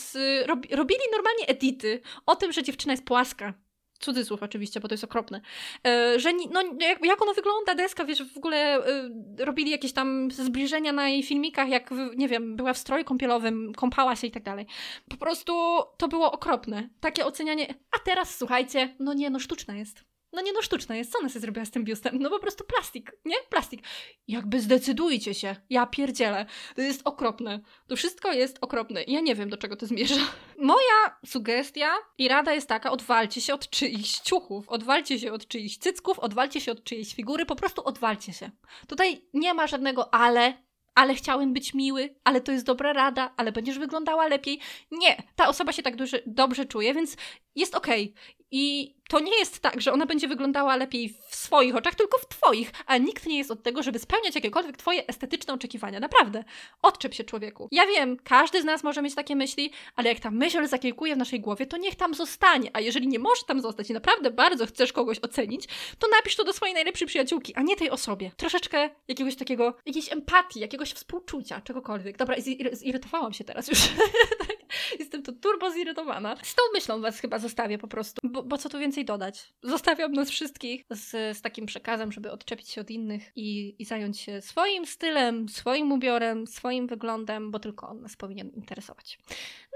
robili 0.70 1.00
normalnie 1.12 1.46
edity 1.46 2.00
o 2.26 2.36
tym, 2.36 2.52
że 2.52 2.62
dziewczyna 2.62 2.92
jest 2.92 3.04
płaska 3.04 3.54
cudzysłów 3.98 4.42
oczywiście, 4.42 4.80
bo 4.80 4.88
to 4.88 4.94
jest 4.94 5.04
okropne, 5.04 5.40
e, 5.86 6.20
że 6.20 6.32
no, 6.32 6.62
jak, 6.80 7.06
jak 7.06 7.22
ona 7.22 7.32
wygląda, 7.32 7.74
deska, 7.74 8.04
wiesz, 8.04 8.32
w 8.32 8.38
ogóle 8.38 8.56
e, 8.56 9.10
robili 9.38 9.70
jakieś 9.70 9.92
tam 9.92 10.30
zbliżenia 10.30 10.92
na 10.92 11.08
jej 11.08 11.22
filmikach, 11.22 11.68
jak, 11.68 11.90
nie 12.16 12.28
wiem, 12.28 12.56
była 12.56 12.72
w 12.72 12.78
stroju 12.78 13.04
kąpielowym, 13.04 13.72
kąpała 13.76 14.16
się 14.16 14.26
i 14.26 14.30
tak 14.30 14.42
dalej. 14.42 14.66
Po 15.10 15.16
prostu 15.16 15.52
to 15.96 16.08
było 16.08 16.32
okropne. 16.32 16.88
Takie 17.00 17.26
ocenianie, 17.26 17.74
a 17.90 17.98
teraz 17.98 18.38
słuchajcie, 18.38 18.94
no 18.98 19.14
nie, 19.14 19.30
no 19.30 19.38
sztuczna 19.38 19.76
jest. 19.76 20.13
No 20.34 20.42
nie 20.42 20.52
no, 20.52 20.62
sztuczna 20.62 20.96
jest. 20.96 21.12
Co 21.12 21.18
ona 21.18 21.28
sobie 21.28 21.40
zrobiła 21.40 21.64
z 21.64 21.70
tym 21.70 21.84
biustem? 21.84 22.18
No 22.18 22.30
po 22.30 22.38
prostu 22.38 22.64
plastik, 22.64 23.12
nie? 23.24 23.36
Plastik. 23.50 23.82
Jakby 24.28 24.60
zdecydujcie 24.60 25.34
się. 25.34 25.56
Ja 25.70 25.86
pierdzielę. 25.86 26.46
To 26.76 26.82
jest 26.82 27.00
okropne. 27.04 27.60
To 27.86 27.96
wszystko 27.96 28.32
jest 28.32 28.58
okropne. 28.60 29.02
Ja 29.02 29.20
nie 29.20 29.34
wiem, 29.34 29.48
do 29.48 29.56
czego 29.56 29.76
to 29.76 29.86
zmierza. 29.86 30.14
Moja 30.58 31.18
sugestia 31.26 31.90
i 32.18 32.28
rada 32.28 32.52
jest 32.54 32.68
taka, 32.68 32.90
odwalcie 32.90 33.40
się 33.40 33.54
od 33.54 33.70
czyichś 33.70 34.20
ciuchów, 34.20 34.68
odwalcie 34.68 35.18
się 35.18 35.32
od 35.32 35.48
czyichś 35.48 35.76
cycków, 35.76 36.18
odwalcie 36.18 36.60
się 36.60 36.72
od 36.72 36.84
czyjejś 36.84 37.14
figury, 37.14 37.46
po 37.46 37.56
prostu 37.56 37.84
odwalcie 37.84 38.32
się. 38.32 38.50
Tutaj 38.88 39.24
nie 39.34 39.54
ma 39.54 39.66
żadnego 39.66 40.14
ale, 40.14 40.64
ale 40.94 41.14
chciałem 41.14 41.52
być 41.52 41.74
miły, 41.74 42.14
ale 42.24 42.40
to 42.40 42.52
jest 42.52 42.66
dobra 42.66 42.92
rada, 42.92 43.34
ale 43.36 43.52
będziesz 43.52 43.78
wyglądała 43.78 44.26
lepiej. 44.28 44.60
Nie, 44.90 45.22
ta 45.36 45.48
osoba 45.48 45.72
się 45.72 45.82
tak 45.82 45.96
duży, 45.96 46.22
dobrze 46.26 46.64
czuje, 46.64 46.94
więc 46.94 47.16
jest 47.54 47.74
okej. 47.74 48.10
Okay. 48.10 48.43
I 48.56 48.94
to 49.08 49.20
nie 49.20 49.38
jest 49.38 49.58
tak, 49.58 49.80
że 49.80 49.92
ona 49.92 50.06
będzie 50.06 50.28
wyglądała 50.28 50.76
lepiej 50.76 51.14
w 51.28 51.34
swoich 51.34 51.76
oczach, 51.76 51.94
tylko 51.94 52.18
w 52.18 52.28
twoich, 52.28 52.72
a 52.86 52.98
nikt 52.98 53.26
nie 53.26 53.38
jest 53.38 53.50
od 53.50 53.62
tego, 53.62 53.82
żeby 53.82 53.98
spełniać 53.98 54.34
jakiekolwiek 54.34 54.76
twoje 54.76 55.06
estetyczne 55.06 55.54
oczekiwania. 55.54 56.00
Naprawdę. 56.00 56.44
Odczep 56.82 57.14
się 57.14 57.24
człowieku. 57.24 57.68
Ja 57.72 57.86
wiem, 57.86 58.16
każdy 58.24 58.62
z 58.62 58.64
nas 58.64 58.84
może 58.84 59.02
mieć 59.02 59.14
takie 59.14 59.36
myśli, 59.36 59.70
ale 59.96 60.08
jak 60.08 60.20
ta 60.20 60.30
myśl 60.30 60.66
zakiełkuje 60.66 61.14
w 61.14 61.18
naszej 61.18 61.40
głowie, 61.40 61.66
to 61.66 61.76
niech 61.76 61.94
tam 61.94 62.14
zostanie. 62.14 62.70
A 62.72 62.80
jeżeli 62.80 63.08
nie 63.08 63.18
może 63.18 63.42
tam 63.46 63.60
zostać 63.60 63.90
i 63.90 63.92
naprawdę 63.92 64.30
bardzo 64.30 64.66
chcesz 64.66 64.92
kogoś 64.92 65.18
ocenić, 65.22 65.68
to 65.98 66.06
napisz 66.16 66.36
to 66.36 66.44
do 66.44 66.52
swojej 66.52 66.74
najlepszej 66.74 67.08
przyjaciółki, 67.08 67.54
a 67.54 67.62
nie 67.62 67.76
tej 67.76 67.90
osobie. 67.90 68.30
Troszeczkę 68.36 68.90
jakiegoś 69.08 69.36
takiego, 69.36 69.74
jakiejś 69.86 70.12
empatii, 70.12 70.60
jakiegoś 70.60 70.92
współczucia, 70.92 71.60
czegokolwiek. 71.60 72.16
Dobra, 72.16 72.36
zirytowałam 72.72 73.32
się 73.32 73.44
teraz 73.44 73.68
już. 73.68 73.78
Jestem 74.98 75.22
to 75.22 75.32
turbo 75.32 75.70
zirytowana. 75.70 76.36
Z 76.42 76.54
tą 76.54 76.62
myślą 76.72 77.00
was 77.00 77.20
chyba 77.20 77.38
zostawię 77.38 77.78
po 77.78 77.88
prostu, 77.88 78.20
bo, 78.24 78.42
bo 78.42 78.58
co 78.58 78.68
tu 78.68 78.78
więcej 78.78 79.04
dodać. 79.04 79.54
Zostawiam 79.62 80.12
nas 80.12 80.30
wszystkich 80.30 80.84
z, 80.90 81.36
z 81.36 81.42
takim 81.42 81.66
przekazem, 81.66 82.12
żeby 82.12 82.30
odczepić 82.30 82.68
się 82.68 82.80
od 82.80 82.90
innych 82.90 83.32
i, 83.36 83.76
i 83.82 83.84
zająć 83.84 84.20
się 84.20 84.40
swoim 84.40 84.86
stylem, 84.86 85.48
swoim 85.48 85.92
ubiorem, 85.92 86.46
swoim 86.46 86.86
wyglądem, 86.86 87.50
bo 87.50 87.58
tylko 87.58 87.88
on 87.88 88.00
nas 88.00 88.16
powinien 88.16 88.48
interesować. 88.48 89.18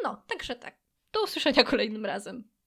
No, 0.04 0.22
także 0.26 0.54
tak. 0.56 0.78
Do 1.12 1.22
usłyszenia 1.22 1.64
kolejnym 1.72 2.06
razem. 2.06 2.57